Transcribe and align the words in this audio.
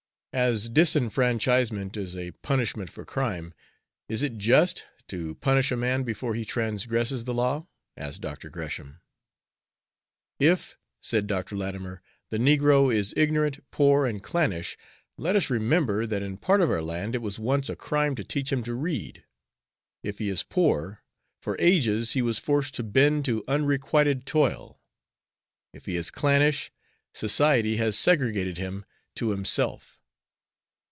"As 0.33 0.69
disfranchisement 0.69 1.97
is 1.97 2.15
a 2.15 2.31
punishment 2.31 2.89
for 2.89 3.03
crime, 3.03 3.53
is 4.07 4.21
it 4.21 4.37
just 4.37 4.85
to 5.09 5.35
punish 5.35 5.73
a 5.73 5.75
man 5.75 6.03
before 6.03 6.35
he 6.35 6.45
transgresses 6.45 7.25
the 7.25 7.33
law?" 7.33 7.67
asked 7.97 8.21
Dr. 8.21 8.49
Gresham. 8.49 9.01
"If," 10.39 10.77
said 11.01 11.27
Dr. 11.27 11.57
Latimer, 11.57 12.01
"the 12.29 12.37
negro 12.37 12.95
is 12.95 13.13
ignorant, 13.17 13.59
poor, 13.71 14.05
and 14.05 14.23
clannish, 14.23 14.77
let 15.17 15.35
us 15.35 15.49
remember 15.49 16.07
that 16.07 16.23
in 16.23 16.37
part 16.37 16.61
of 16.61 16.71
our 16.71 16.81
land 16.81 17.13
it 17.13 17.21
was 17.21 17.37
once 17.37 17.67
a 17.67 17.75
crime 17.75 18.15
to 18.15 18.23
teach 18.23 18.53
him 18.53 18.63
to 18.63 18.73
read. 18.73 19.25
If 20.01 20.19
he 20.19 20.29
is 20.29 20.43
poor, 20.43 21.03
for 21.41 21.57
ages 21.59 22.13
he 22.13 22.21
was 22.21 22.39
forced 22.39 22.73
to 22.75 22.83
bend 22.83 23.25
to 23.25 23.43
unrequited 23.49 24.25
toil. 24.25 24.79
If 25.73 25.87
he 25.87 25.97
is 25.97 26.09
clannish, 26.09 26.71
society 27.13 27.75
has 27.75 27.99
segregated 27.99 28.57
him 28.57 28.85
to 29.15 29.31
himself." 29.31 29.97